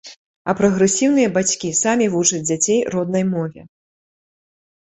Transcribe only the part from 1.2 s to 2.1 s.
бацькі самі